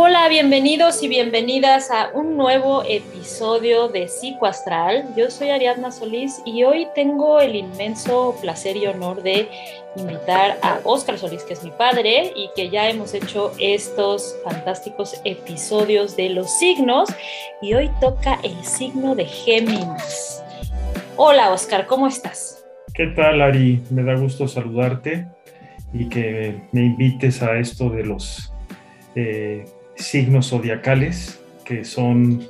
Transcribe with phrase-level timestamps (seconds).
[0.00, 5.12] Hola, bienvenidos y bienvenidas a un nuevo episodio de Psicoastral.
[5.16, 9.48] Yo soy Ariadna Solís y hoy tengo el inmenso placer y honor de
[9.96, 15.20] invitar a Óscar Solís, que es mi padre y que ya hemos hecho estos fantásticos
[15.24, 17.08] episodios de los signos
[17.60, 20.44] y hoy toca el signo de Géminis.
[21.16, 22.64] Hola, Óscar, ¿cómo estás?
[22.94, 23.82] ¿Qué tal, Ari?
[23.90, 25.26] Me da gusto saludarte
[25.92, 28.52] y que me invites a esto de los
[29.16, 29.64] eh,
[29.98, 32.48] signos zodiacales que son,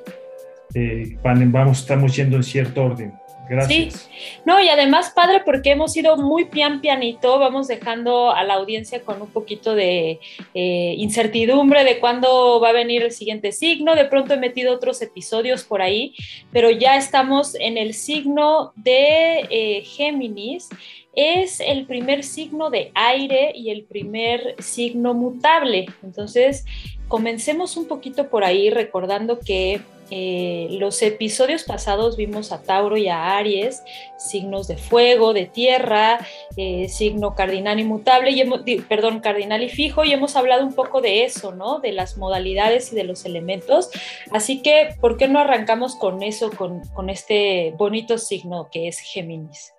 [0.75, 3.13] eh, vamos, estamos yendo en cierto orden.
[3.49, 3.95] Gracias.
[3.95, 8.55] Sí, no, y además, padre, porque hemos ido muy pian pianito, vamos dejando a la
[8.55, 10.21] audiencia con un poquito de
[10.53, 13.95] eh, incertidumbre de cuándo va a venir el siguiente signo.
[13.95, 16.15] De pronto he metido otros episodios por ahí,
[16.53, 20.69] pero ya estamos en el signo de eh, Géminis.
[21.15, 25.87] Es el primer signo de aire y el primer signo mutable.
[26.03, 26.65] Entonces,
[27.09, 33.09] comencemos un poquito por ahí recordando que eh, los episodios pasados vimos a Tauro y
[33.09, 33.83] a Aries,
[34.17, 36.19] signos de fuego, de tierra,
[36.57, 41.25] eh, signo cardinal inmutable, y perdón, cardinal y fijo, y hemos hablado un poco de
[41.25, 41.81] eso, ¿no?
[41.81, 43.91] De las modalidades y de los elementos.
[44.31, 49.01] Así que, ¿por qué no arrancamos con eso, con, con este bonito signo que es
[49.01, 49.75] Géminis?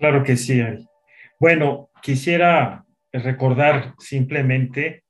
[0.00, 0.62] Claro que sí,
[1.38, 5.04] Bueno, quisiera recordar simplemente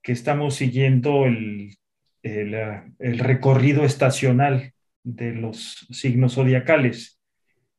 [0.00, 1.74] que estamos siguiendo el,
[2.22, 4.72] el, recorrido estacional
[5.02, 7.20] de los signos zodiacales.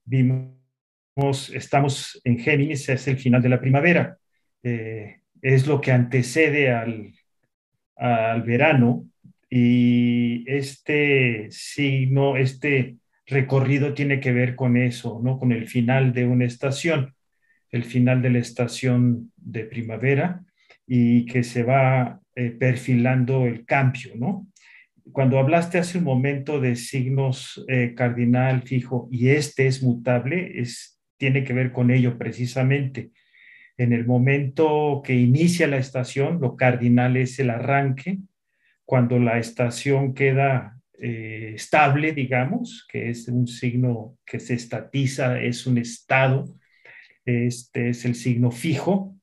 [0.04, 4.18] Vimos, estamos en Géminis, es el final de la primavera,
[4.62, 7.14] eh, es lo que antecede al,
[7.96, 9.08] al verano
[9.50, 12.99] y este signo, este
[13.30, 15.38] recorrido tiene que ver con eso, ¿no?
[15.38, 17.16] Con el final de una estación,
[17.72, 20.44] el final de la estación de primavera
[20.88, 24.48] y que se va eh, perfilando el cambio, ¿no?
[25.12, 31.00] Cuando hablaste hace un momento de signos eh, cardinal fijo y este es mutable, es,
[31.18, 33.12] tiene que ver con ello precisamente.
[33.78, 38.20] En el momento que inicia la estación, lo cardinal es el arranque,
[38.86, 45.66] cuando la estación queda eh, estable, digamos, que es un signo que se estatiza, es
[45.66, 46.58] un estado,
[47.26, 49.16] este es el signo fijo,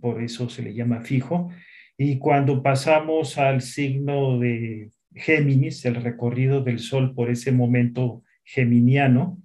[0.00, 1.50] por eso se le llama fijo.
[1.96, 9.40] Y cuando pasamos al signo de Géminis, el recorrido del Sol por ese momento geminiano,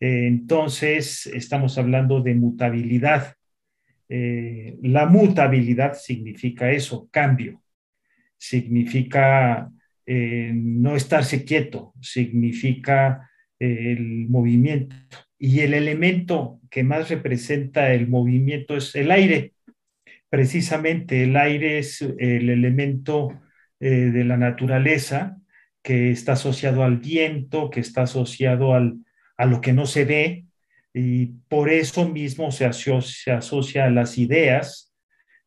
[0.00, 3.34] eh, entonces estamos hablando de mutabilidad.
[4.08, 7.62] Eh, la mutabilidad significa eso, cambio,
[8.38, 9.70] significa
[10.06, 14.96] eh, no estarse quieto, significa el movimiento.
[15.38, 19.52] Y el elemento que más representa el movimiento es el aire
[20.28, 23.40] precisamente el aire es el elemento
[23.80, 25.38] eh, de la naturaleza
[25.82, 30.44] que está asociado al viento, que está asociado a lo que no se ve,
[30.92, 34.92] y por eso mismo se asocia, a las ideas,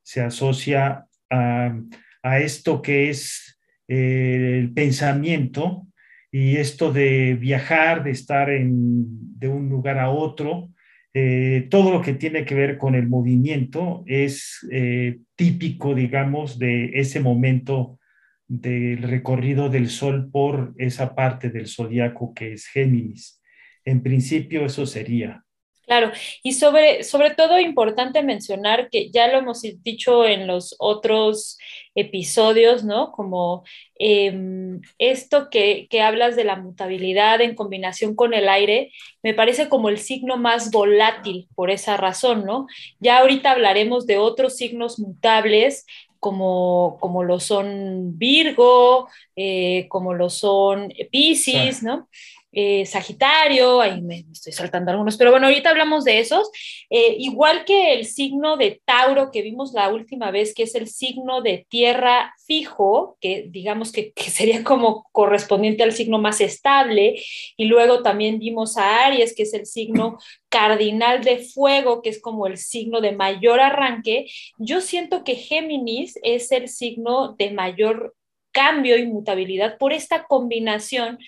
[0.01, 3.58] se asocia a, esto que es eh,
[3.89, 5.88] el pensamiento
[6.31, 10.69] y esto de viajar, de estar de un lugar a otro,
[11.13, 16.91] eh, todo lo que tiene que ver con el movimiento es eh, típico, digamos, de
[16.94, 18.00] ese momento
[18.47, 23.41] del recorrido del Sol por esa parte del zodiaco que es Géminis.
[23.85, 25.44] En principio, eso sería.
[25.89, 26.11] Claro,
[26.44, 31.57] y sobre, sobre todo importante mencionar que ya lo hemos dicho en los otros
[31.95, 33.11] episodios, ¿no?
[33.11, 33.63] Como
[33.95, 38.91] em, esto que, que, hablas de la mutabilidad en combinación con el aire,
[39.23, 42.67] me parece como el signo más volátil por esa razón, ¿no?
[43.00, 45.88] Ya ahorita hablaremos de otros signos mutables
[46.19, 52.07] como, como lo son Virgo, eh, como lo son Pisces, ¿no?
[52.51, 56.49] Eh, Sagitario, ahí me, estoy saltando algunos, pero bueno, ahorita hablamos de esos.
[56.89, 60.88] Eh, igual que el signo de Tauro que vimos la última vez, que es el
[60.88, 67.21] signo de tierra fijo, que digamos que, que sería como correspondiente al signo más estable,
[67.56, 70.18] y luego también vimos a Aries, que es el signo
[70.50, 74.25] cardinal de fuego, que es como el signo de mayor arranque.
[74.57, 78.15] Yo siento que Géminis es el signo de mayor
[78.51, 81.19] cambio y mutabilidad por esta combinación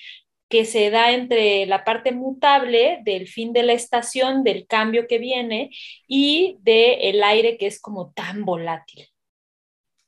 [0.52, 5.18] que se da entre la parte mutable del fin de la estación, del cambio que
[5.18, 5.72] viene
[6.08, 9.08] y del el aire que es como tan volátil.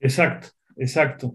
[0.02, 1.34] Exacto, exacto.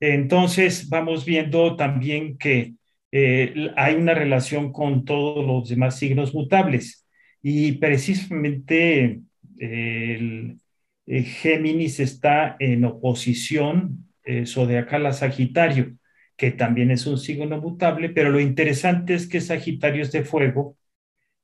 [0.00, 2.74] Entonces vamos viendo también que
[3.12, 7.06] eh, hay una relación con todos los demás signos mutables
[7.40, 9.20] y precisamente
[9.58, 10.58] el,
[11.06, 15.96] Géminis está en oposición eh, zodiacal a Sagitario,
[16.38, 20.76] que también es un signo mutable, pero lo interesante es que Sagitario es de fuego,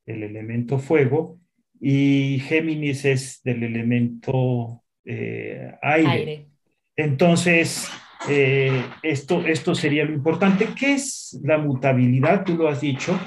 [0.06, 1.40] el elemento fuego,
[1.80, 6.46] y Géminis es del elemento eh, aire.
[6.94, 7.90] Entonces,
[8.28, 10.68] eh, esto, esto sería lo importante.
[10.78, 12.44] ¿Qué es la mutabilidad?
[12.44, 13.18] Tú lo has dicho.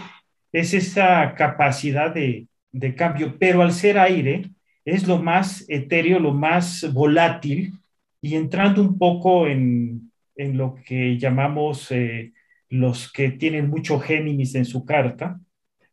[0.54, 4.52] Es esa capacidad de, de cambio, pero al ser aire
[4.86, 7.74] es lo más etéreo, lo más volátil,
[8.22, 10.07] y entrando un poco en,
[10.38, 12.34] en lo que llamamos eh,
[12.70, 15.40] los que tienen mucho Géminis en su carta,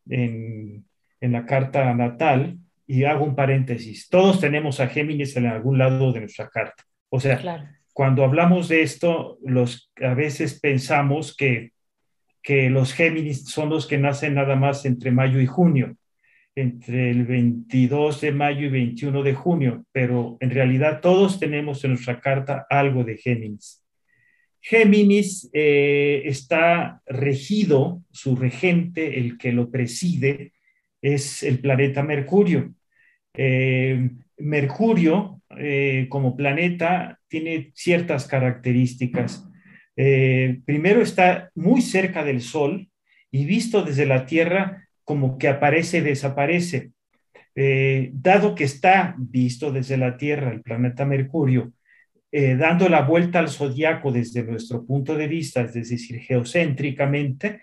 [0.08, 0.84] en,
[1.20, 6.12] en la carta natal, y hago un paréntesis, todos tenemos a Géminis en algún lado
[6.12, 6.84] de nuestra carta.
[7.08, 11.72] O sea, cuando hablamos de esto, los, a veces pensamos que,
[12.42, 15.96] que los Géminis son los que nacen nada más entre mayo y junio,
[16.54, 21.92] entre el 22 de mayo y 21 de junio, pero en realidad todos tenemos en
[21.92, 23.83] nuestra carta algo de Géminis.
[24.66, 30.54] Géminis eh, está regido, su regente, el que lo preside,
[31.02, 32.72] es el planeta Mercurio.
[33.34, 34.08] Eh,
[34.38, 39.46] Mercurio, eh, como planeta, tiene ciertas características.
[39.94, 42.88] Primero está muy cerca del Sol
[43.30, 46.92] y visto desde la Tierra como que aparece desaparece.
[48.12, 51.74] dado que está visto desde la Tierra, el planeta Mercurio,
[52.58, 57.62] dando la vuelta al zodiaco desde nuestro punto de vista, es decir, geocéntricamente,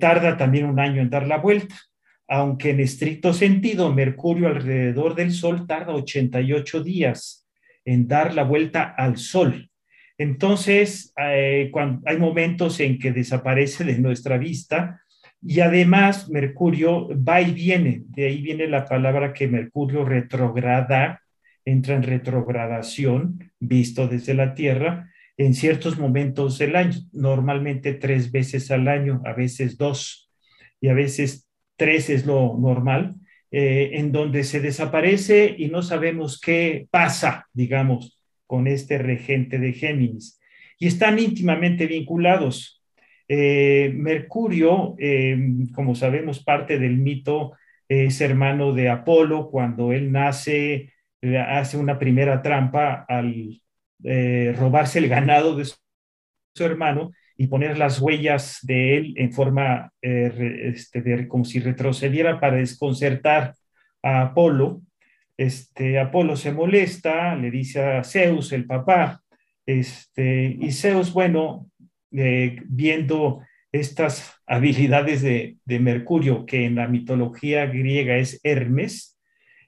[0.00, 1.76] tarda también un año en dar la vuelta
[2.28, 7.46] aunque en estricto sentido Mercurio alrededor del Sol tarda 88 días
[7.84, 9.70] en dar la vuelta al Sol.
[10.18, 11.70] Entonces, eh,
[12.04, 15.00] hay momentos en que desaparece de nuestra vista
[15.40, 21.22] y además Mercurio va y viene, de ahí viene la palabra que Mercurio retrograda,
[21.66, 28.70] entra en retrogradación, visto desde la Tierra, en ciertos momentos del año, normalmente tres veces
[28.70, 30.30] al año, a veces dos
[30.80, 31.46] y a veces
[31.76, 33.16] tres es lo normal,
[33.50, 39.72] eh, en donde se desaparece y no sabemos qué pasa, digamos, con este regente de
[39.72, 40.40] Géminis.
[40.78, 42.82] Y están íntimamente vinculados.
[43.28, 47.52] Eh, Mercurio, em, como sabemos, parte del mito
[47.88, 49.50] es hermano de Apolo.
[49.50, 50.92] Cuando él nace,
[51.34, 53.60] hace una primera trampa al
[54.04, 59.92] eh, robarse el ganado de su hermano y poner las huellas de él en forma
[60.02, 63.54] eh, este, de, como si retrocediera para desconcertar
[64.02, 64.82] a Apolo.
[65.36, 69.20] Este, Apolo se molesta, le dice a Zeus, el papá,
[69.66, 71.68] este, y Zeus, bueno,
[72.12, 79.15] eh, viendo estas habilidades de, de, Mercurio, que en la mitología griega es Hermes,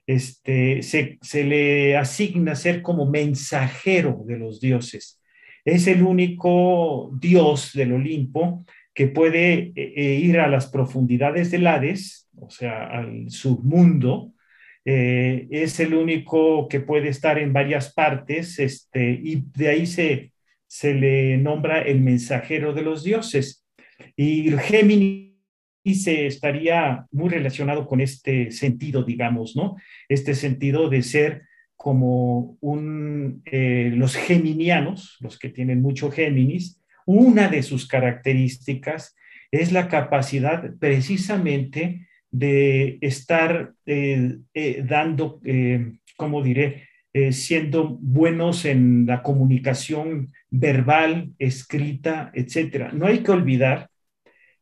[0.09, 5.19] este, se, se le asigna ser como mensajero de los dioses
[5.65, 11.67] es el único dios del Olimpo que puede eh, eh, ir a las profundidades del
[11.67, 14.33] Hades, o sea, al submundo.
[14.85, 20.31] Eh, es el único que puede estar en varias partes este, y de ahí se,
[20.67, 23.65] se le nombra el mensajero de los dioses.
[24.15, 25.28] Y Géminis
[25.85, 29.75] se estaría muy relacionado con este sentido, digamos, ¿no?
[30.07, 31.43] Este sentido de ser
[31.79, 39.15] como un, eh, los geminianos, los que tienen mucho Géminis, una de sus características
[39.49, 45.41] es la capacidad precisamente de estar eh, eh, dando,
[46.17, 46.83] como diré,
[47.31, 52.91] siendo buenos en la comunicación verbal, escrita, etc.
[52.93, 53.89] No hay que olvidar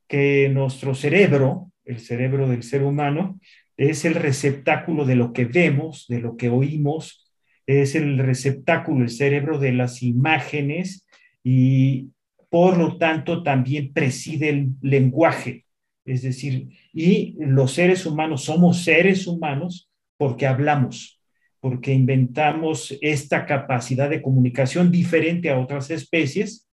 [0.08, 3.40] que nuestro cerebro, el cerebro del ser humano,
[3.78, 7.32] es el receptáculo de lo que vemos, de lo que oímos,
[7.68, 11.06] es el receptáculo, el cerebro de las imágenes
[11.44, 12.10] y
[12.50, 15.66] por lo tanto también preside el lenguaje.
[16.06, 21.22] Es decir, y los seres humanos somos seres humanos porque hablamos,
[21.60, 26.68] porque inventamos esta capacidad de comunicación diferente a otras especies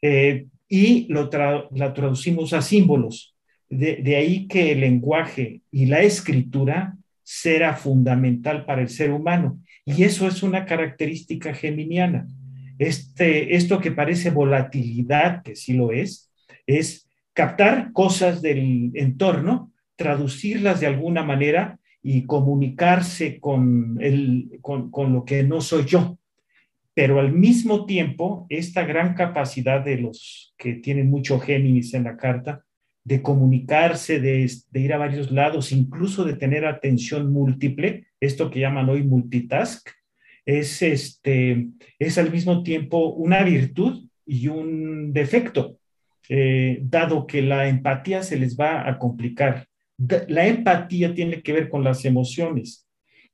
[0.00, 1.30] eh, y lo
[1.72, 3.34] la traducimos a símbolos.
[3.70, 9.60] De, ahí que el lenguaje y la escritura será fundamental para el ser humano.
[9.84, 12.26] Y eso es una característica geminiana.
[12.78, 16.30] Este, esto que parece volatilidad, que sí lo es,
[16.66, 25.12] es captar cosas del entorno, traducirlas de alguna manera y comunicarse con, el, con, con
[25.12, 26.18] lo que no soy yo.
[26.98, 32.16] Pero al mismo tiempo, esta gran capacidad de los que tienen mucho Géminis en la
[32.16, 32.64] carta,
[33.04, 38.88] de comunicarse, de, ir a varios lados, incluso de tener atención múltiple, esto que llaman
[38.88, 39.88] hoy multitask,
[40.44, 41.68] es, este,
[42.00, 45.78] es al mismo tiempo una virtud y un defecto,
[46.28, 49.68] eh, dado que la empatía se les va a complicar.
[50.26, 52.88] La empatía tiene que ver con las emociones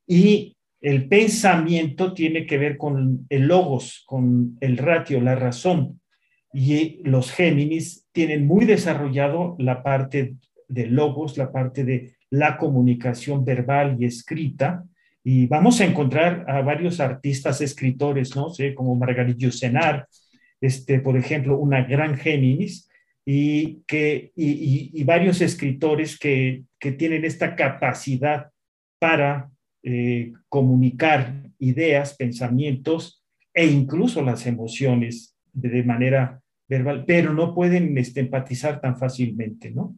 [0.05, 0.54] y
[0.85, 5.99] el pensamiento tiene que ver con el logos, con el ratio, la razón.
[6.53, 10.35] Y los Géminis tienen muy desarrollado la parte
[10.67, 14.83] de logos, la parte de la comunicación verbal y escrita.
[15.23, 18.51] Y vamos a encontrar a varios artistas, escritores, ¿no?
[18.51, 20.07] sé, como Margarita Senar,
[20.61, 22.87] este, por ejemplo, una gran Géminis,
[23.25, 28.51] y, que, y, varios escritores que, que, tienen esta capacidad
[28.99, 29.49] para
[29.87, 33.23] eh, comunicar ideas, pensamientos
[33.53, 39.95] e incluso las emociones de, manera verbal, pero no pueden este, empatizar tan fácilmente, ¿no?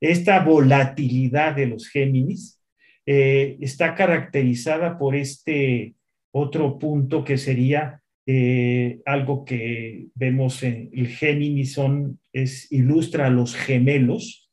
[0.00, 2.62] Esta volatilidad de los Géminis
[3.04, 5.96] eh, está caracterizada por este
[6.32, 13.30] otro punto que sería eh, algo que vemos en el Géminis son, es, ilustra a
[13.30, 14.45] los gemelos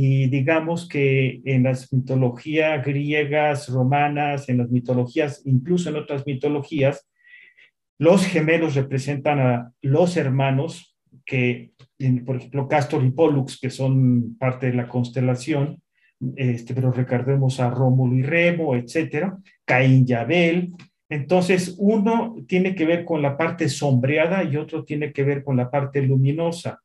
[0.00, 7.08] y digamos que en las mitologías griegas, romanas, en las mitologías, incluso en otras mitologías,
[7.98, 11.72] los gemelos representan a los hermanos que
[12.24, 15.82] por ejemplo, Castor y Pollux, que son parte de la constelación,
[16.36, 20.74] este, pero recordemos a Rómulo y Remo, etcétera, Caín y Abel.
[21.08, 25.56] Entonces, uno tiene que ver con la parte sombreada y otro tiene que ver con
[25.56, 26.78] la parte luminosa.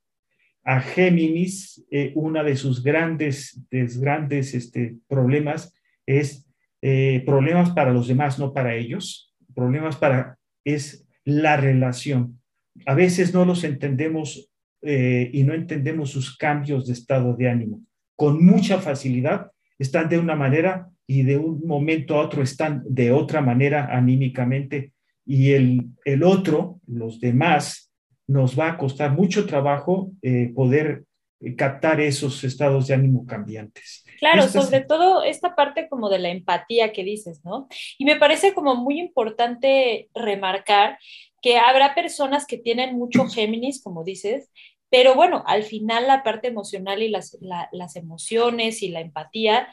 [0.64, 5.74] A Géminis, eh, una de sus grandes, grandes este, problemas
[6.06, 6.46] es
[6.86, 9.34] eh, problemas para los demás, no para ellos.
[9.56, 12.42] Problemas para, es la relación.
[12.86, 14.52] A veces no los entendemos
[14.82, 17.82] eh, y no entendemos sus cambios de estado de ánimo.
[18.18, 23.12] Con mucha facilidad están de una manera y de un momento a otro están de
[23.14, 24.92] otra manera anímicamente
[25.26, 27.93] y el, el otro, los demás,
[28.28, 31.06] nos va a costar mucho trabajo eh, poder
[31.42, 34.06] eh, captar esos estados de ánimo cambiantes.
[34.20, 37.68] Claro, sobre todo esta parte como de la empatía que dices, ¿no?
[37.98, 40.98] Y me parece como muy importante remarcar
[41.42, 44.50] que habrá personas que tienen mucho Géminis, como dices,
[44.90, 49.68] pero bueno, al final la parte emocional y las, las emociones y la empatía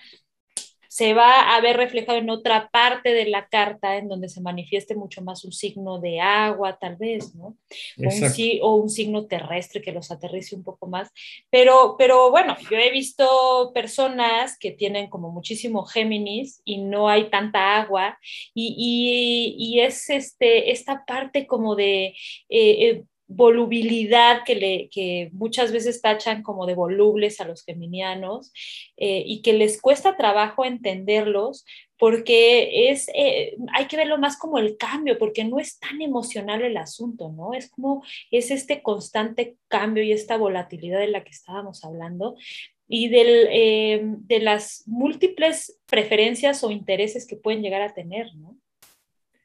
[0.91, 4.97] se va a ver reflejado en otra parte de la carta en donde se manifieste
[4.97, 7.57] mucho más un signo de agua, tal vez, ¿no?
[7.97, 11.09] O un, o un, signo terrestre que los aterrice un poco más.
[11.49, 17.31] Pero, pero bueno, yo he visto personas que tienen como muchísimo Géminis y no hay
[17.31, 18.19] tanta agua
[18.53, 22.17] y, y, y es este, esta parte como de...
[22.49, 28.53] Eh, eh, volubilidad que, le, que muchas veces tachan como de volubles a los geminianos
[28.97, 31.65] eh, y que les cuesta trabajo entenderlos
[31.97, 36.63] porque es, eh, hay que verlo más como el cambio, porque no es tan emocional
[36.63, 37.55] el asunto, ¿no?
[37.55, 42.37] Es como, es este constante cambio y esta volatilidad de la que estábamos hablando
[42.89, 48.59] y del, eh, de las múltiples preferencias o intereses que pueden llegar a tener, ¿no?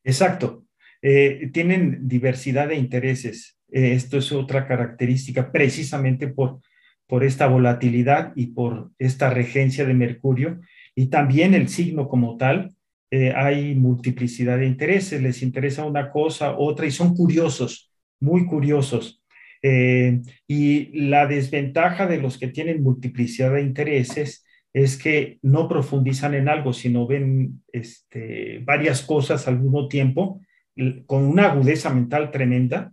[0.04, 0.64] Exacto.
[1.02, 6.60] tienen diversidad de intereses eh, esto es otra característica precisamente por,
[7.08, 10.60] por esta volatilidad y por esta regencia de Mercurio.
[10.96, 12.74] Y también el signo como tal,
[13.12, 19.22] eh, hay multiplicidad de intereses, les interesa una cosa, otra, y son curiosos, muy curiosos.
[19.62, 26.34] Eh, y la desventaja de los que tienen multiplicidad de intereses es que no profundizan
[26.34, 30.42] en algo, sino ven este, varias cosas al mismo tiempo,
[31.06, 32.92] con una agudeza mental tremenda,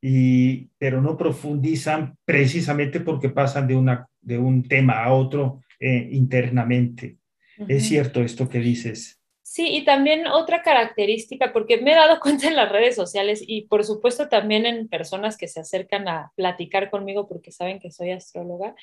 [0.00, 6.08] y, pero no profundizan precisamente porque pasan de, una, de un tema a otro eh,
[6.12, 7.18] internamente.
[7.66, 9.18] Es cierto esto que dices.
[9.42, 13.62] Sí, y también otra característica, porque me he dado cuenta en las redes sociales y
[13.62, 18.10] por supuesto también en personas que se acercan a platicar conmigo porque saben que soy
[18.10, 18.74] astróloga,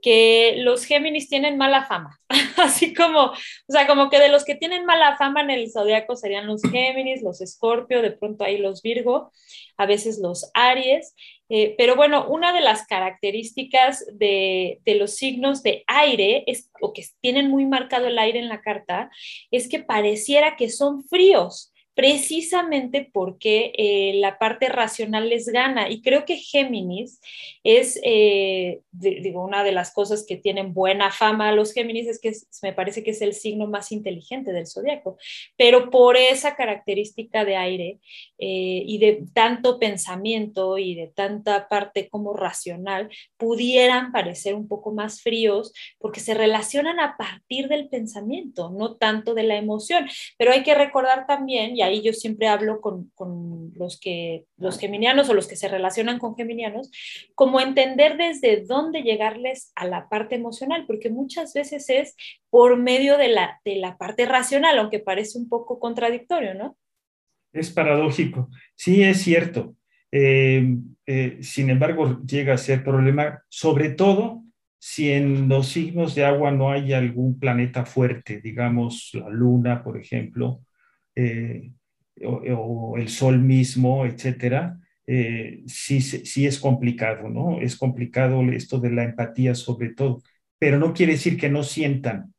[0.00, 2.20] que los Géminis tienen mala fama,
[2.62, 3.34] así como, o
[3.68, 7.22] sea, como que de los que tienen mala fama en el zodiaco serían los Géminis,
[7.22, 9.32] los Escorpio, de pronto ahí los Virgo,
[9.76, 11.14] a veces los Aries,
[11.48, 17.04] eh, pero bueno, una de las características de, los signos de aire, es, o que
[17.20, 19.10] tienen muy marcado el aire en la carta,
[19.50, 25.90] es que pareciera que son fríos precisamente porque eh, la parte racional les gana.
[25.90, 27.20] Y creo que Géminis
[27.64, 32.32] es, eh, digo, una de las cosas que tienen buena fama los Géminis es que
[32.62, 35.16] me parece que es el signo más inteligente del zodiaco,
[35.56, 37.98] pero por esa característica de aire
[38.38, 44.92] eh, y de tanto pensamiento y de tanta parte como racional, pudieran parecer un poco
[44.92, 50.08] más fríos porque se relacionan a partir del pensamiento, no tanto de la emoción.
[50.38, 54.78] Pero hay que recordar también, Y ahí yo siempre hablo con, con, los, que, los
[54.78, 56.90] geminianos o los que se relacionan con geminianos,
[57.34, 62.16] como entender desde dónde llegarles a la parte emocional, porque muchas veces es
[62.50, 66.76] por medio de la, de la parte racional, aunque parece un poco contradictorio, ¿no?
[67.52, 68.48] Es paradójico.
[68.74, 69.76] Sí, es cierto.
[70.10, 74.42] Eh, eh, sin embargo, llega a ser problema, sobre todo
[74.84, 79.96] si en los signos de agua no hay algún planeta fuerte, digamos la luna, por
[79.96, 80.60] ejemplo,
[81.14, 81.70] eh,
[82.24, 84.78] o, el sol mismo, etcétera,
[85.66, 87.60] sí, sí es complicado, ¿no?
[87.60, 90.22] Es complicado esto de la empatía sobre todo,
[90.58, 92.32] pero no quiere decir que no sientan,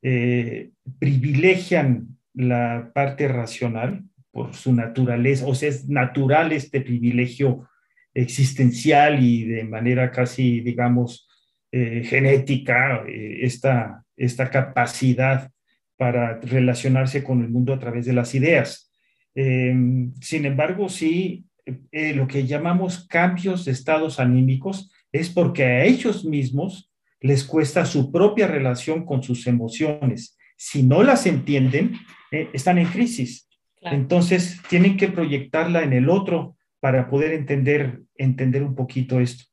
[0.00, 7.68] privilegian la parte racional por su naturaleza, o sea, es natural este privilegio
[8.14, 11.28] existencial y de manera casi, digamos,
[11.70, 15.50] eh, genética, eh, esta, esta capacidad
[15.96, 18.92] para relacionarse con el mundo a través de las ideas.
[19.34, 21.44] Em, sin embargo, sí,
[21.92, 27.86] eh, lo que llamamos cambios de estados anímicos es porque a ellos mismos les cuesta
[27.86, 30.36] su propia relación con sus emociones.
[30.56, 31.94] Si no las entienden,
[32.52, 33.48] están en crisis.
[33.80, 39.44] Entonces, tienen que proyectarla en el otro para poder entender, entender un poquito esto.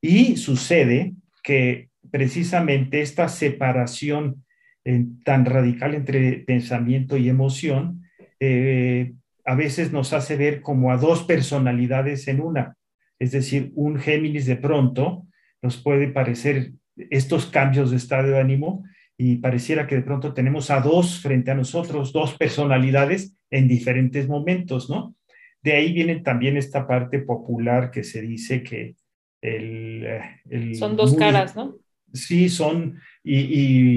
[0.00, 4.43] Y sucede que precisamente esta separación
[4.84, 8.02] eh, tan radical entre pensamiento y emoción
[8.40, 9.14] eh,
[9.44, 12.76] a veces nos hace ver como a dos personalidades en una.
[13.18, 15.26] Es decir, un Géminis de pronto
[15.62, 18.84] nos puede parecer estos cambios de estado de ánimo
[19.16, 24.28] y pareciera que de pronto tenemos a dos frente a nosotros, dos personalidades en diferentes
[24.28, 25.14] momentos, ¿no?
[25.62, 28.96] De ahí viene también esta parte popular que se dice que
[29.40, 30.74] el...
[30.74, 31.78] son dos caras, ¿no?
[32.14, 33.38] Sí, son, y,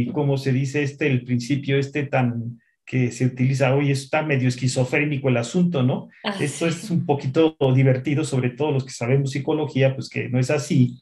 [0.03, 4.47] y, como se dice este, el principio este tan que se utiliza hoy, está medio
[4.47, 6.07] esquizofrénico el asunto, ¿no?
[6.23, 10.39] Ah, Esto es un poquito divertido, sobre todo los que sabemos psicología, pues que no
[10.39, 11.01] es así,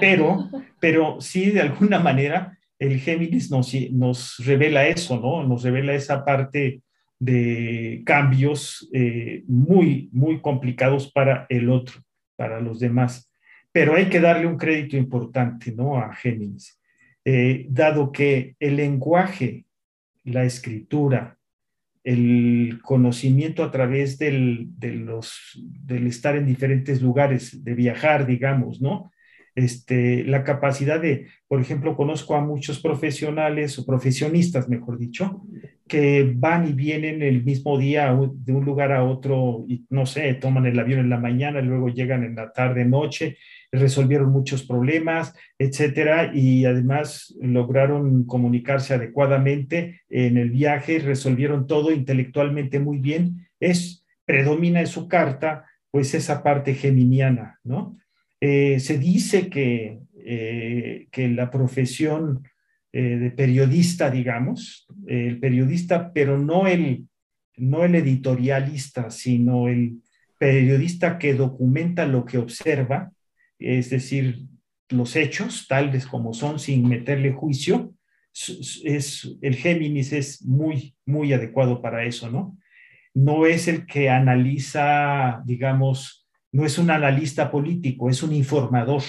[0.00, 5.46] pero, pero sí de alguna manera el Géminis nos, nos revela eso, ¿no?
[5.46, 6.82] Nos revela esa parte
[7.18, 12.00] de cambios eh, muy, muy complicados para el otro,
[12.36, 13.29] para los demás.
[13.72, 15.96] Pero hay que darle un crédito importante, ¿no?
[15.96, 16.80] A Géminis,
[17.24, 19.66] eh, dado que el lenguaje,
[20.24, 21.38] la escritura,
[22.02, 28.80] el conocimiento a través del, de los, del estar en diferentes lugares, de viajar, digamos,
[28.80, 29.10] ¿no?
[29.54, 35.42] Este, la capacidad de, por ejemplo, conozco a muchos profesionales o profesionistas, mejor dicho,
[35.88, 40.34] que van y vienen el mismo día de un lugar a otro y no sé,
[40.34, 43.36] toman el avión en la mañana, luego llegan en la tarde, noche,
[43.72, 52.80] resolvieron muchos problemas, etcétera, y además lograron comunicarse adecuadamente en el viaje, resolvieron todo intelectualmente
[52.80, 53.48] muy bien.
[53.60, 57.96] Es predomina en su carta pues esa parte geminiana, ¿no?
[58.40, 62.42] Eh, se dice que, eh, que la profesión
[62.92, 67.06] eh, de periodista, digamos, el periodista, pero no el,
[67.56, 70.00] no el editorialista, sino el
[70.38, 73.12] periodista que documenta lo que observa,
[73.60, 74.46] es decir,
[74.88, 77.94] los hechos tales como son sin meterle juicio,
[78.84, 82.56] es, el Géminis es muy, muy adecuado para eso, ¿no?
[83.12, 89.02] No es el que analiza, digamos, no es un analista político, es un informador.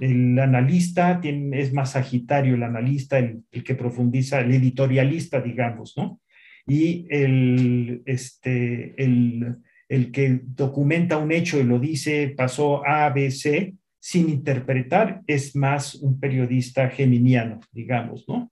[0.00, 6.20] El analista tiene, es más sagitario, el analista, el, que profundiza, el editorialista, digamos, ¿no?
[6.66, 13.30] Y el, este, el, el que documenta un hecho y lo dice, pasó A, B,
[13.30, 18.50] C, sin interpretar, es más un periodista geminiano, digamos, ¿no?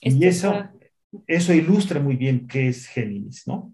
[0.00, 0.68] y eso,
[1.28, 3.72] eso ilustra muy bien qué es Géminis, ¿no?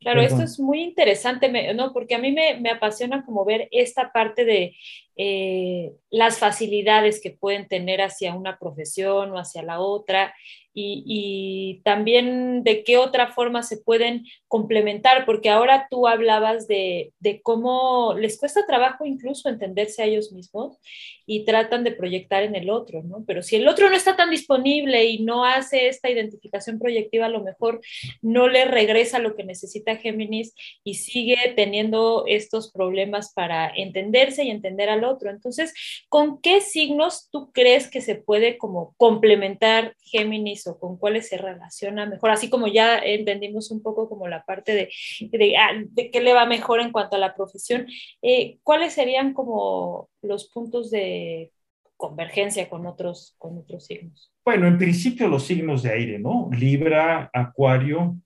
[0.00, 1.92] Claro, esto es muy interesante, ¿no?
[1.92, 4.74] Porque a mí me, me apasiona como ver esta parte de
[5.22, 10.34] eh, las facilidades que pueden tener hacia una profesión o hacia la otra
[10.72, 17.42] y, también de qué otra forma se pueden complementar, porque ahora tú hablabas de, de,
[17.42, 20.78] cómo les cuesta trabajo incluso entenderse a ellos mismos
[21.26, 23.24] y tratan de proyectar en el otro, ¿no?
[23.26, 27.30] Pero si el otro no está tan disponible y no hace esta identificación proyectiva, a
[27.30, 27.80] lo mejor
[28.22, 30.54] no le regresa lo que necesita Géminis
[30.84, 35.09] y sigue teniendo estos problemas para entenderse y entender al otro.
[35.30, 35.72] Entonces,
[36.08, 41.38] ¿con qué signos tú crees que se puede como complementar Géminis o con cuáles se
[41.38, 44.90] relaciona mejor, así como ya entendimos un poco como la parte de,
[45.36, 45.70] de, ah,
[46.12, 47.86] qué le va mejor en cuanto a la profesión,
[48.22, 51.52] eh, ¿cuáles serían como los puntos de
[51.96, 54.32] convergencia con otros, con otros signos?
[54.44, 56.48] Bueno, en principio los signos de aire, ¿no?
[56.52, 58.16] Libra, Acuario,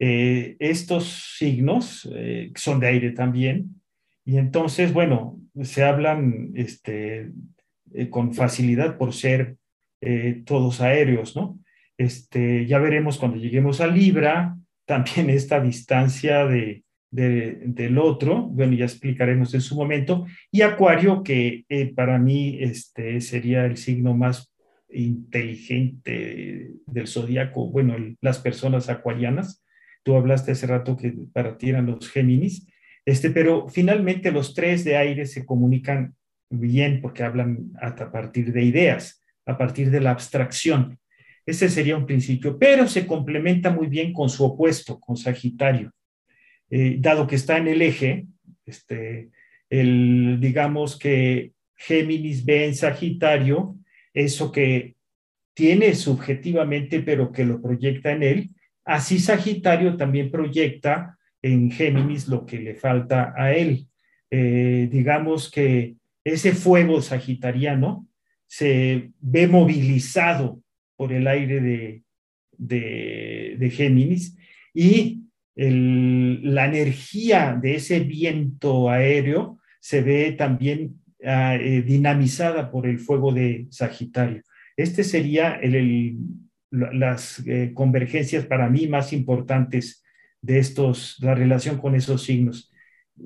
[0.00, 3.80] Eh, estos signos eh, son de aire también,
[4.24, 7.30] y entonces, bueno, se hablan este,
[7.92, 9.56] eh, con facilidad por ser
[10.44, 11.58] todos aéreos, ¿no?
[11.96, 18.84] Este, ya veremos cuando lleguemos a Libra, también esta distancia de, del otro, bueno, ya
[18.84, 21.64] explicaremos en su momento, y Acuario, que
[21.96, 24.52] para mí este, sería el signo más
[24.90, 29.64] inteligente del zodiaco, bueno, las personas acuarianas,
[30.04, 32.68] Tú hablaste hace rato que para ti eran los Géminis,
[33.04, 36.14] este, pero finalmente los tres de aire se comunican
[36.50, 40.98] bien porque hablan a partir de ideas, a partir de la abstracción.
[41.46, 45.92] Ese sería un principio, pero se complementa muy bien con su opuesto, con Sagitario.
[46.70, 48.26] Eh, dado que está en el eje,
[48.64, 49.30] este,
[49.68, 53.76] el, digamos que Géminis ve en Sagitario
[54.14, 54.94] eso que
[55.52, 58.50] tiene subjetivamente, pero que lo proyecta en él,
[58.84, 63.86] Así Sagitario también proyecta en Géminis lo que le falta a él.
[64.30, 68.08] Eh, digamos que ese fuego sagitariano
[68.46, 70.62] se ve movilizado
[70.96, 72.02] por el aire de,
[72.56, 74.38] de, Géminis
[74.72, 75.20] y
[75.54, 80.94] la energía de ese viento aéreo se ve también
[81.26, 84.42] ah, eh, dinamizada por el fuego de Sagitario.
[84.78, 85.60] Este sería
[86.70, 90.03] las eh, convergencias para mí más importantes
[90.44, 92.70] de estos, la relación con esos signos.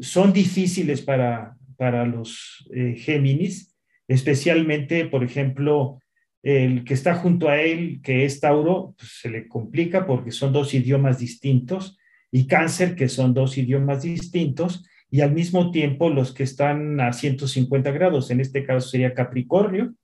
[0.01, 3.77] Son difíciles para, para los eh, Géminis,
[4.07, 5.99] especialmente, por ejemplo,
[6.43, 10.53] el que está junto a él, que es Tauro, pues, se le complica porque son
[10.53, 11.99] dos idiomas distintos,
[12.31, 17.13] y Cáncer, que son dos idiomas distintos, y al mismo tiempo los que están a
[17.13, 19.95] 150 grados, en este caso sería Capricornio,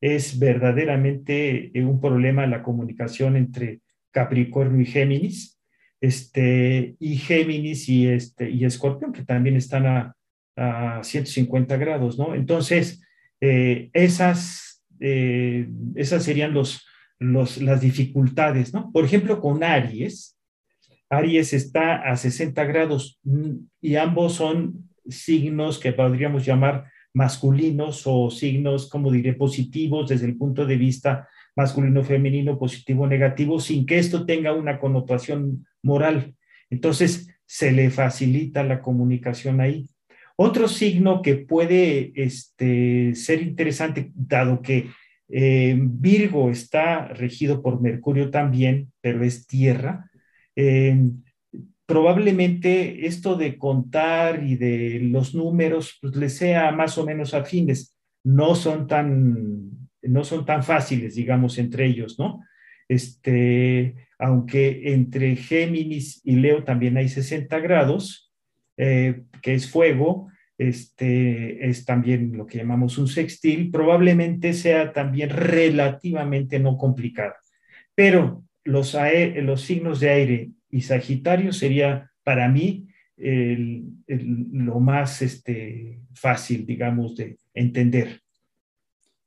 [0.00, 5.53] es verdaderamente eh, un problema la comunicación entre Capricornio y Géminis,
[6.04, 10.16] este, y Géminis y, este, Escorpión, que también están a,
[10.54, 12.34] a 150 grados, ¿no?
[12.34, 13.02] Entonces,
[13.40, 18.92] eh, esas, eh, esas serían las dificultades, ¿no?
[18.92, 20.38] Por ejemplo, con Aries,
[21.08, 28.30] Aries está a 60 grados mm, y ambos son signos que podríamos llamar masculinos o
[28.30, 33.98] signos, como diré, positivos desde el punto de vista masculino, femenino, positivo, negativo, sin que
[33.98, 36.34] esto tenga una connotación moral.
[36.70, 39.88] Entonces, se le facilita la comunicación ahí.
[40.36, 44.88] Otro signo que puede este, ser interesante, dado que
[45.28, 50.10] eh, Virgo está regido por Mercurio también, pero es tierra,
[50.56, 50.96] eh,
[51.86, 57.96] probablemente esto de contar y de los números pues sea más o menos afines.
[58.24, 59.70] No son tan,
[60.08, 62.40] no son tan fáciles, digamos, entre ellos, ¿no?
[62.88, 68.32] Este, aunque entre Géminis y Leo también hay 60 grados,
[68.76, 75.30] eh, que es fuego, este, es también lo que llamamos un sextil, probablemente sea también
[75.30, 77.34] relativamente no complicado.
[77.94, 78.96] Pero los,
[79.42, 87.38] los signos de aire y Sagitario sería para mí lo más este, fácil, digamos, de
[87.54, 88.23] entender.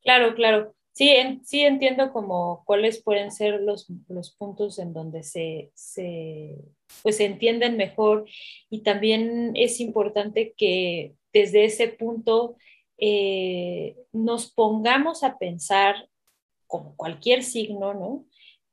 [0.08, 0.74] Claro, claro.
[0.94, 6.56] Sí, sí entiendo como cuáles pueden ser los, los puntos en donde se, se,
[7.04, 8.24] pues, se entienden mejor
[8.70, 12.56] y también es importante que desde ese punto
[12.98, 16.08] eh, nos pongamos a pensar
[16.68, 18.26] como cualquier signo, ¿no?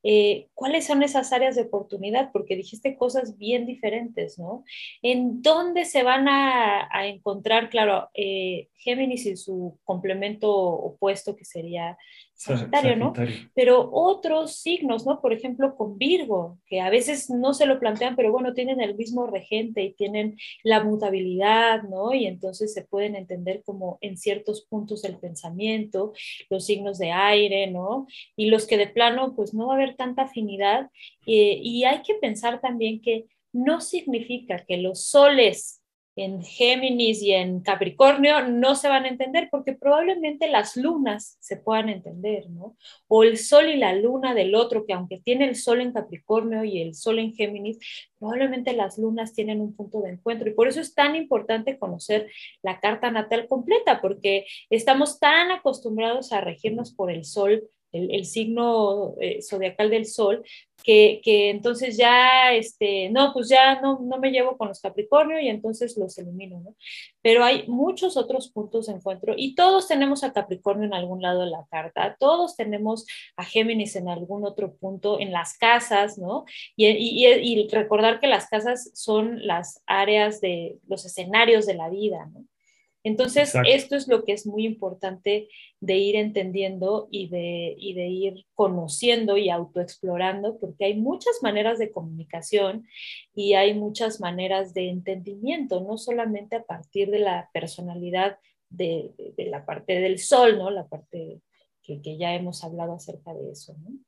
[0.07, 2.31] Eh, ¿cuáles son esas áreas de oportunidad?
[2.31, 4.65] Porque dijiste cosas bien diferentes, ¿no?
[5.01, 11.97] ¿En dónde se van a, encontrar, claro, eh, Géminis y su complemento opuesto que sería
[12.35, 13.13] Sagitario, ¿no?
[13.55, 15.21] Pero otros signos, ¿no?
[15.21, 18.97] Por ejemplo, con Virgo, que a veces no se lo plantean, pero bueno, tienen el
[18.97, 22.13] mismo regente y tienen la mutabilidad, ¿no?
[22.13, 26.13] Y entonces se pueden entender como en ciertos puntos del pensamiento,
[26.51, 28.07] los signos de aire, ¿no?
[28.37, 30.91] Y los que de plano, pues no va a haber tanta afinidad.
[31.27, 35.84] Eh, y hay que pensar también que no significa que los soles
[36.17, 41.57] en Géminis y en Capricornio no se van a entender porque probablemente las lunas se
[41.57, 42.77] puedan entender, ¿no?
[43.09, 46.65] O el sol y la luna del otro, que aunque tiene el sol en Capricornio
[46.65, 47.79] y el sol en Géminis,
[48.19, 52.31] probablemente las lunas tienen un punto de encuentro y por eso es tan importante conocer
[52.63, 59.15] la carta natal completa porque estamos tan acostumbrados a regirnos por el sol el, signo
[59.21, 60.45] eh, zodiacal del sol,
[60.83, 65.49] que, entonces ya, este, no, pues ya no, no me llevo con los Capricornio y
[65.49, 66.75] entonces los elimino, ¿no?
[67.23, 71.41] Pero hay muchos otros puntos de encuentro y todos tenemos a Capricornio en algún lado
[71.41, 76.45] de la carta, todos tenemos a Géminis en algún otro punto, en las casas, ¿no?
[76.77, 82.29] Y, y recordar que las casas son las áreas de los escenarios de la vida,
[82.33, 82.45] ¿no?
[83.05, 85.49] Entonces, esto es lo que es muy importante
[85.81, 91.91] de ir entendiendo y de, de ir conociendo y autoexplorando, porque hay muchas maneras de
[91.91, 92.87] comunicación
[93.35, 98.39] y hay muchas maneras de entendimiento, no solamente a partir de la personalidad
[98.71, 100.71] de, la parte del sol, ¿no?
[100.71, 101.43] La parte
[101.83, 103.99] que, ya hemos hablado acerca de eso, ¿no?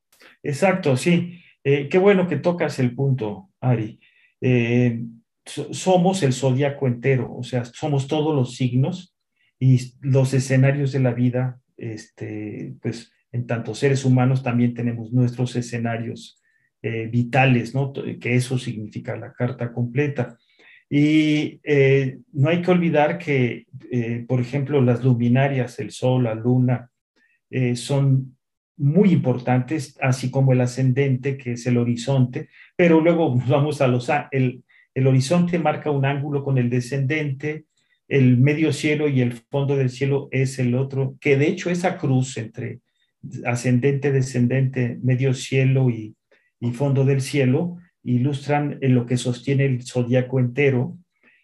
[0.42, 1.42] Exacto, sí.
[1.62, 4.00] Eh, qué bueno que tocas el punto, Ari.
[4.40, 5.02] Eh,
[5.46, 9.16] somos el zodiaco entero, o sea, somos todos los signos
[9.58, 15.54] y los escenarios de la vida, este, pues en tanto seres humanos también tenemos nuestros
[15.56, 16.42] escenarios
[16.82, 17.92] eh, vitales, ¿no?
[17.92, 20.36] Que eso significa la carta completa.
[20.88, 26.34] Y eh, no hay que olvidar que, eh, por ejemplo, las luminarias, el sol, la
[26.34, 26.90] luna,
[27.74, 28.36] son
[28.76, 34.10] muy importantes, así como el ascendente, que es el horizonte, pero luego vamos a los,
[34.32, 34.64] el,
[34.96, 37.66] el horizonte marca un ángulo con el descendente,
[38.08, 41.98] el medio cielo y el fondo del cielo es el otro, que de hecho esa
[41.98, 42.80] cruz entre
[43.44, 46.16] ascendente, descendente, medio cielo y,
[46.72, 50.96] fondo del cielo ilustran en lo que sostiene el zodiaco entero.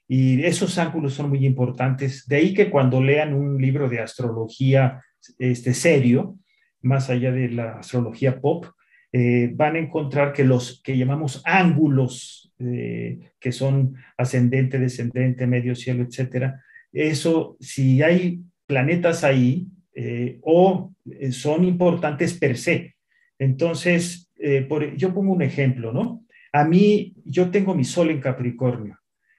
[0.09, 2.27] Y esos ángulos son muy importantes.
[2.27, 5.01] De ahí que cuando lean un libro de astrología
[5.39, 6.39] este, serio,
[6.81, 8.67] más allá de la astrología pop,
[9.13, 15.75] eh, van a encontrar que los que llamamos ángulos eh, que son ascendente, descendente, medio
[15.75, 16.63] cielo, etcétera.
[16.93, 22.95] Eso, si hay planetas ahí, eh, o eh, son importantes per se.
[23.39, 24.31] Entonces,
[24.69, 26.25] por, yo pongo un ejemplo, ¿no?
[26.53, 28.99] A mí, yo tengo mi sol en Capricornio,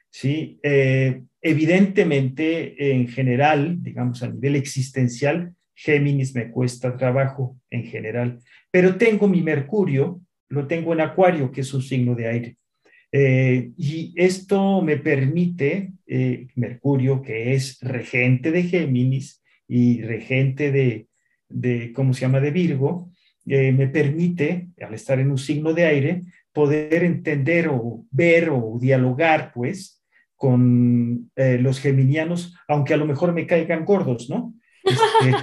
[0.09, 0.59] ¿sí?
[1.41, 8.39] evidentemente, en general, digamos a nivel existencial, Géminis me cuesta trabajo en general,
[8.71, 12.57] pero tengo mi Mercurio, lo tengo en Acuario, que es un signo de aire.
[13.15, 21.07] Eh, y esto me permite, eh, Mercurio, que es regente de Géminis y regente de,
[21.47, 23.11] de ¿cómo se llama?, de Virgo,
[23.45, 28.79] eh, me permite, al estar en un signo de aire, poder entender o ver o
[28.81, 30.03] dialogar, pues,
[30.35, 34.53] con los geminianos, aunque a lo mejor me caigan gordos, ¿no?
[34.83, 35.37] Este,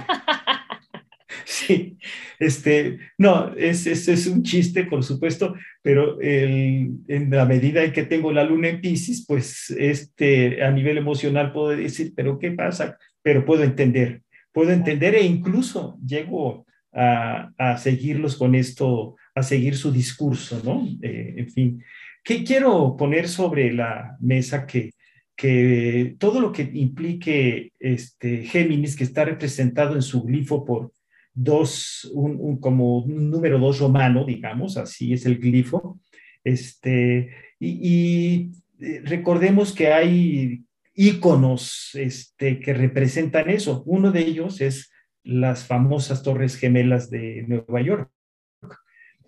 [1.51, 1.97] Sí,
[2.39, 8.31] este, no, es, es, un chiste, por supuesto, pero en la medida en que tengo
[8.31, 12.97] la luna en Pisces, pues este, a nivel emocional puedo decir, pero ¿qué pasa?
[13.21, 14.21] Pero puedo entender,
[14.53, 20.87] puedo entender e incluso llego a, a seguirlos con esto, a seguir su discurso, ¿no?
[21.01, 21.83] Eh, en fin,
[22.23, 24.91] ¿qué quiero poner sobre la mesa que
[25.35, 30.93] que todo lo que implique este Géminis, que está representado en su glifo por
[31.33, 35.99] dos, un, como un número dos romano, digamos, así es el glifo.
[36.43, 40.63] Este, y, eh, recordemos que hay
[40.95, 43.83] íconos este, que representan eso.
[43.85, 44.91] Uno de ellos es
[45.23, 48.11] las famosas Torres Gemelas de Nueva York,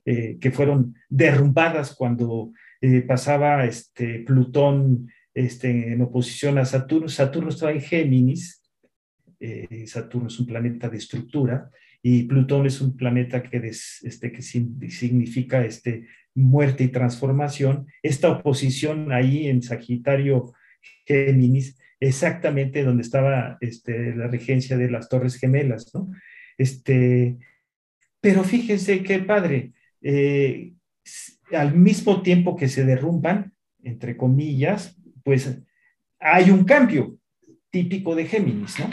[0.06, 7.08] eh, que fueron derrumbadas cuando eh, pasaba este, Plutón este, en oposición a Saturno.
[7.08, 8.60] Saturno estaba en Géminis,
[9.88, 11.70] Saturno es un planeta de estructura,
[12.06, 17.88] y Plutón es un planeta que, este, que significa este, muerte y transformación.
[18.04, 20.54] Esta oposición ahí en Sagitario
[21.06, 26.12] Géminis, exactamente donde estaba este, la regencia de las Torres Gemelas, ¿no?
[26.58, 27.38] Este,
[28.20, 30.74] pero fíjense qué padre, eh,
[31.54, 35.58] al mismo tiempo que se derrumban, entre comillas, pues
[36.20, 37.18] hay un cambio
[37.70, 38.90] típico de Géminis, ¿no?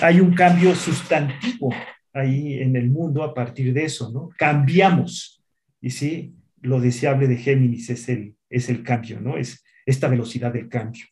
[0.00, 1.74] Hay un cambio sustantivo
[2.14, 4.30] ahí en el mundo a partir de eso, ¿no?
[4.38, 5.44] Cambiamos.
[5.80, 9.36] Y sí, lo deseable de Géminis es el, es el cambio, ¿no?
[9.36, 11.04] Es esta velocidad del cambio.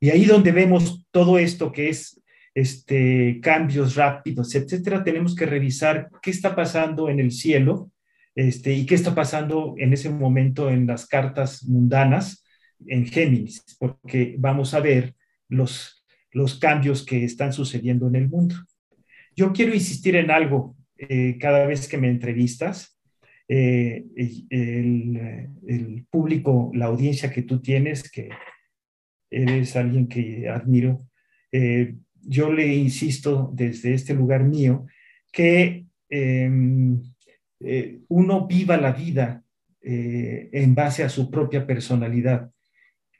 [0.00, 2.20] Y ahí donde vemos todo esto que es
[2.54, 7.90] este, cambios rápidos, etcétera, tenemos que revisar qué está pasando en el cielo
[8.34, 12.44] este, y qué está pasando en ese momento en las cartas mundanas
[12.86, 15.14] en Géminis, porque vamos a ver
[15.48, 18.56] los, los cambios que están sucediendo en el mundo.
[19.38, 22.98] Yo quiero insistir en algo eh, cada vez que me entrevistas.
[23.46, 24.04] Eh,
[24.50, 28.30] el, público, la audiencia que tú tienes, que
[29.30, 31.06] eres alguien que admiro,
[31.52, 34.86] eh, yo le insisto desde este lugar mío
[35.30, 37.00] que em,
[38.08, 39.44] uno viva la vida
[39.80, 42.50] en base a su propia personalidad.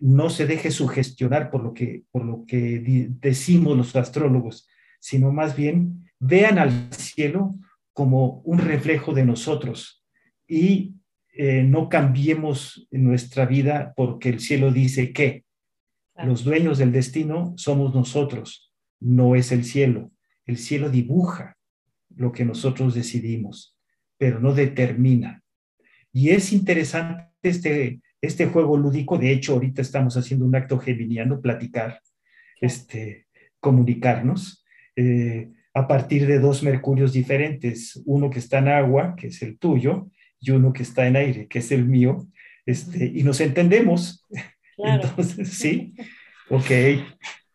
[0.00, 5.56] No se deje sugestionar por lo que, por lo que decimos los astrólogos, sino más
[5.56, 7.54] bien vean al cielo
[7.92, 10.04] como un reflejo de nosotros
[10.46, 10.94] y
[11.32, 15.44] eh, no cambiemos nuestra vida porque el cielo dice que
[16.24, 20.10] los dueños del destino somos nosotros, no es el cielo.
[20.46, 21.56] El cielo dibuja
[22.16, 23.76] lo que nosotros decidimos,
[24.16, 25.42] pero no determina.
[26.12, 29.16] Y es interesante este, este juego lúdico.
[29.18, 32.00] De hecho, ahorita estamos haciendo un acto geminiano, platicar,
[32.60, 33.26] este,
[33.60, 34.64] comunicarnos.
[34.96, 39.58] Eh, a partir de dos mercurios diferentes, uno que está en agua, que es el
[39.58, 40.08] tuyo,
[40.40, 42.26] y uno que está en aire, que es el mío,
[42.66, 44.26] este, y nos entendemos.
[44.76, 45.94] Entonces, sí,
[46.50, 46.70] ok.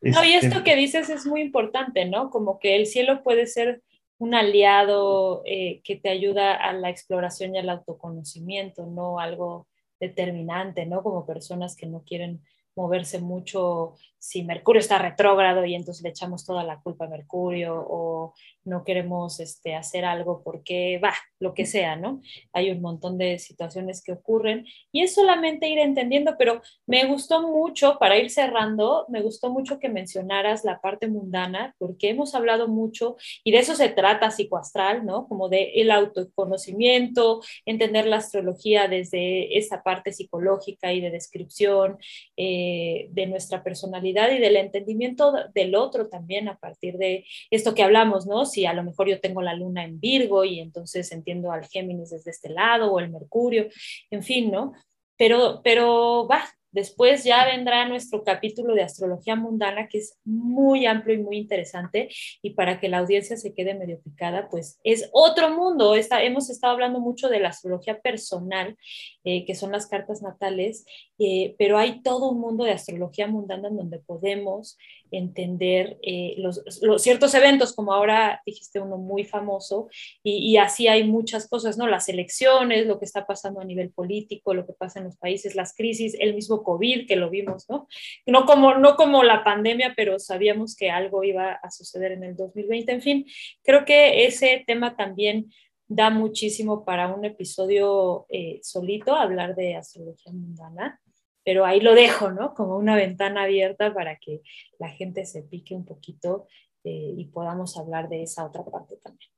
[0.01, 2.29] No, y esto este que dices es muy importante, ¿no?
[2.29, 3.81] Como que el cielo puede ser
[4.17, 9.67] un aliado eh, que te ayuda a la exploración y al autoconocimiento, no algo
[9.99, 11.03] determinante, ¿no?
[11.03, 12.41] Como personas que no quieren
[12.75, 17.75] moverse mucho si Mercurio está retrógrado y entonces le echamos toda la culpa a Mercurio
[17.75, 18.33] o
[18.63, 22.21] no queremos este, hacer algo porque va, lo que sea, ¿no?
[22.53, 27.45] Hay un montón de situaciones que ocurren y es solamente ir entendiendo, pero me gustó
[27.45, 32.69] mucho, para ir cerrando, me gustó mucho que mencionaras la parte mundana porque hemos hablado
[32.69, 35.27] mucho y de eso se trata psicoastral, ¿no?
[35.27, 41.97] Como de el autoconocimiento, entender la astrología desde esa parte psicológica y de descripción
[42.37, 47.83] eh, de nuestra personalidad y del entendimiento del otro también a partir de esto que
[47.83, 48.45] hablamos, ¿no?
[48.45, 52.11] Si a lo mejor yo tengo la luna en Virgo y entonces entiendo al Géminis
[52.11, 53.67] desde este lado o el Mercurio,
[54.09, 54.73] en fin, ¿no?
[55.17, 61.15] Pero, pero va, Después ya vendrá nuestro capítulo de astrología mundana, que es muy amplio
[61.15, 62.09] y muy interesante,
[62.41, 65.95] y para que la audiencia se quede medio picada, pues es otro mundo.
[65.95, 68.75] hemos estado hablando mucho de la astrología personal,
[69.23, 70.85] eh, que son las cartas natales,
[71.19, 74.77] eh, pero hay todo un mundo de astrología mundana en donde podemos
[75.11, 76.63] entender eh, los,
[76.97, 79.87] ciertos eventos, como ahora dijiste uno muy famoso,
[80.23, 81.87] y, así hay muchas cosas, ¿no?
[81.87, 85.55] Las elecciones, lo que está pasando a nivel político, lo que pasa en los países,
[85.55, 87.87] las crisis, el mismo COVID que lo vimos, ¿no?
[88.25, 92.35] No como, no como la pandemia, pero sabíamos que algo iba a suceder en el
[92.35, 93.25] 2020, en fin,
[93.63, 95.51] creo que ese tema también
[95.87, 100.99] da muchísimo para un episodio eh, solito, hablar de astrología mundana
[101.43, 102.53] pero ahí lo dejo, ¿no?
[102.53, 104.41] Como una ventana abierta para que
[104.79, 106.47] la gente se pique un poquito
[106.83, 109.29] eh, y podamos hablar de esa otra parte también.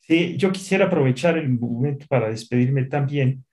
[0.00, 3.44] Sí, yo quisiera aprovechar el momento para despedirme también,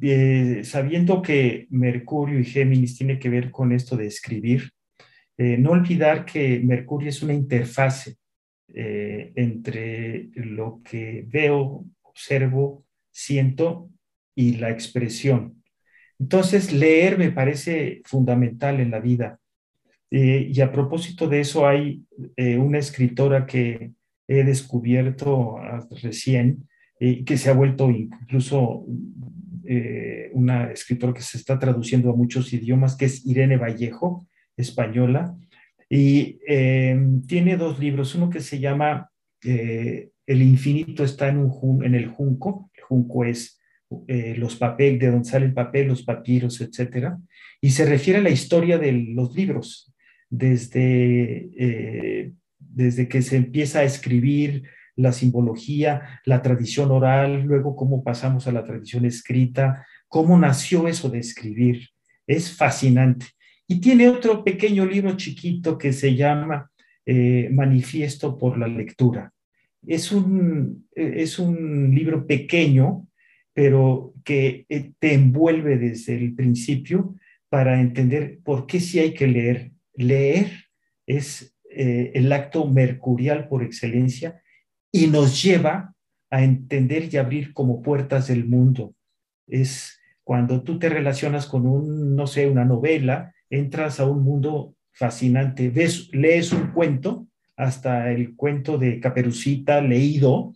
[0.00, 4.70] eh, sabiendo que Mercurio y Géminis tiene que ver con esto de escribir.
[5.36, 8.16] Eh, no olvidar que Mercurio es una interfase
[8.70, 13.90] entre lo que veo, observo, siento
[14.34, 15.62] y la expresión.
[16.18, 19.38] Entonces, leer me parece fundamental en la vida.
[20.10, 22.02] Eh, y a propósito de eso, hay
[22.36, 23.92] eh, una escritora que
[24.26, 25.56] he descubierto
[26.02, 26.68] recién,
[27.00, 28.84] y que se ha vuelto incluso
[29.68, 34.26] eh, una escritora que se está traduciendo a muchos idiomas, que es Irene Vallejo,
[34.56, 35.36] española,
[35.90, 36.38] y
[37.26, 39.10] tiene dos libros, uno que se llama
[39.42, 43.58] El infinito está en, un, en el junco, el junco es
[44.06, 47.18] eh, los papeles, de donde sale el papel, los papiros, etcétera,
[47.58, 49.94] y se refiere a la historia de los libros,
[50.28, 54.64] desde, eh, desde que se empieza a escribir
[54.98, 61.08] la simbología, la tradición oral, luego cómo pasamos a la tradición escrita, cómo nació eso
[61.08, 61.88] de escribir.
[62.26, 63.26] Es fascinante.
[63.66, 66.70] Y tiene otro pequeño libro chiquito que se llama
[67.06, 69.32] eh, Manifiesto por la Lectura.
[69.86, 73.08] Es un, es un libro pequeño
[73.58, 77.16] pero que eh, te envuelve desde el principio
[77.48, 79.72] para entender por qué sí hay que leer.
[79.94, 80.66] Leer
[81.08, 84.40] es eh, el acto mercurial por excelencia
[84.92, 85.94] y nos lleva
[86.30, 88.94] a entender y abrir como puertas del mundo.
[89.46, 94.74] Es cuando tú te relacionas con un, no sé, una novela, entras a un mundo
[94.92, 100.54] fascinante, ves, lees un cuento, hasta el cuento de Caperucita leído,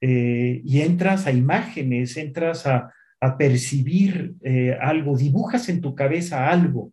[0.00, 2.90] eh, y entras a imágenes, entras a,
[3.38, 6.92] percibir eh, algo, dibujas en tu cabeza algo,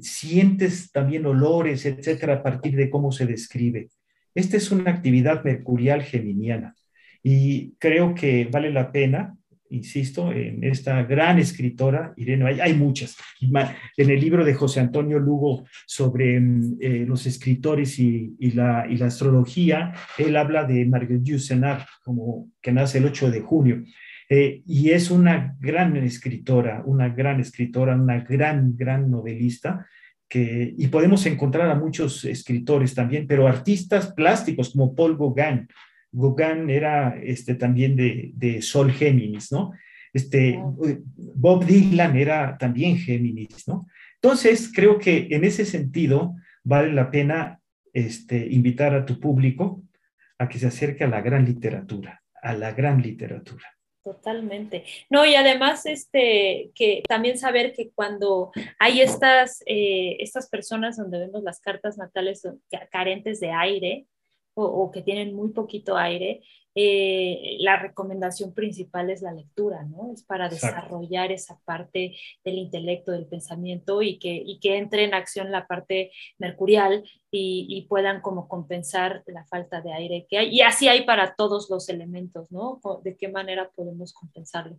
[0.00, 3.90] sientes también olores, etcétera, a partir de cómo se describe.
[4.36, 6.76] Esta es una actividad mercurial geminiana
[7.22, 9.36] y creo que vale la pena
[9.70, 13.16] insisto, en esta gran escritora, Irene, hay, hay muchas.
[13.40, 19.92] En el libro de José Antonio Lugo sobre mm, eh, los escritores y, la, astrología,
[20.18, 23.82] él habla de Marguerite Yourcenar, como que nace el 8 de junio.
[24.28, 29.86] Eh, y es una gran escritora, una gran escritora, una gran, gran novelista.
[30.28, 35.68] Que, y podemos encontrar a muchos escritores también, pero artistas plásticos como Paul Gauguin,
[36.12, 39.72] Gauguin era este, también de, Sol Géminis, ¿no?
[40.12, 40.58] Este,
[41.16, 43.86] Bob Dylan era también Géminis, ¿no?
[44.14, 47.60] Entonces, creo que en ese sentido vale la pena
[47.92, 49.82] este, invitar a tu público
[50.38, 53.75] a que se acerque a la gran literatura, a la gran literatura.
[54.06, 54.84] Totalmente.
[55.10, 61.18] No, y además, este, que también saber que cuando hay estas, eh, estas personas donde
[61.18, 62.48] vemos las cartas natales
[62.92, 64.06] carentes de aire,
[64.54, 66.40] o, que tienen muy poquito aire,
[66.78, 70.12] eh, la recomendación principal es la lectura, ¿no?
[70.12, 72.14] Es para desarrollar esa parte
[72.44, 77.66] del intelecto, del pensamiento y que, y que entre en acción la parte mercurial y,
[77.70, 80.48] y, puedan como compensar la falta de aire que hay.
[80.50, 82.78] Y así hay para todos los elementos, ¿no?
[83.02, 84.78] De qué manera podemos compensarlo.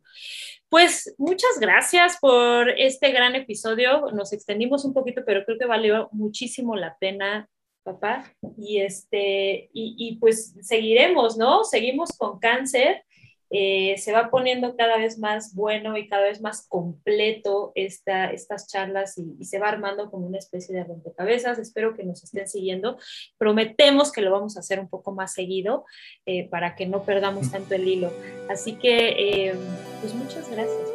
[0.69, 4.11] Pues muchas gracias por este gran episodio.
[4.11, 7.49] Nos extendimos un poquito, pero creo que valió muchísimo la pena
[7.88, 8.31] papá.
[8.57, 11.63] Y, este, y, pues seguiremos, ¿no?
[11.63, 13.03] Seguimos con cáncer.
[13.49, 18.67] Eh, se va poniendo cada vez más bueno y cada vez más completo esta, estas
[18.67, 21.57] charlas y, se va armando como una especie de rompecabezas.
[21.57, 22.97] Espero que nos estén siguiendo.
[23.38, 25.85] Prometemos que lo vamos a hacer un poco más seguido
[26.25, 28.11] eh, para que no perdamos tanto el hilo.
[28.49, 29.55] Así que, eh,
[30.01, 30.89] pues muchas gracias.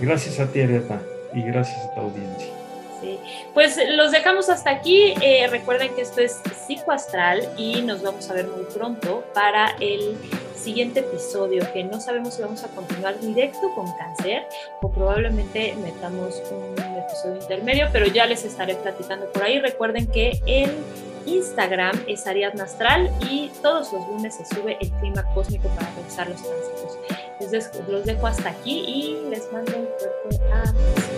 [0.00, 1.02] Gracias a ti, Areta,
[1.34, 2.63] y gracias a tu audiencia.
[3.52, 5.14] Pues los dejamos hasta aquí.
[5.20, 10.16] Eh, recuerden que esto es Psicoastral y nos vamos a ver muy pronto para el
[10.54, 14.46] siguiente episodio, que no sabemos si vamos a continuar directo con cáncer
[14.80, 19.60] o probablemente metamos un episodio intermedio, pero ya les estaré platicando por ahí.
[19.60, 20.70] Recuerden que en
[21.26, 26.28] Instagram es Ariadna Astral y todos los lunes se sube el clima cósmico para revisar
[26.28, 26.98] los tránsitos.
[27.32, 31.13] Entonces los dejo hasta aquí y les mando un fuerte abrazo.